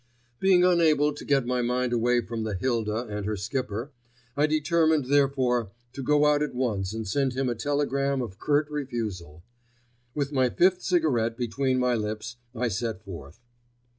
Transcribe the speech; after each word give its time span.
Being 0.39 0.63
unable 0.63 1.13
to 1.13 1.23
get 1.23 1.45
my 1.45 1.61
mind 1.61 1.93
away 1.93 2.21
from 2.21 2.41
the 2.41 2.55
Hilda 2.55 3.05
and 3.05 3.23
her 3.27 3.35
skipper, 3.37 3.91
I 4.35 4.47
determined, 4.47 5.05
therefore, 5.05 5.69
to 5.93 6.01
go 6.01 6.25
out 6.25 6.41
at 6.41 6.55
once 6.55 6.91
and 6.91 7.07
send 7.07 7.33
him 7.33 7.47
a 7.47 7.53
telegram 7.53 8.19
of 8.19 8.39
curt 8.39 8.67
refusal. 8.71 9.43
With 10.15 10.31
my 10.31 10.49
fifth 10.49 10.81
cigarette 10.81 11.37
between 11.37 11.77
my 11.77 11.93
lips 11.93 12.37
I 12.55 12.67
set 12.67 13.03
forth. 13.03 13.41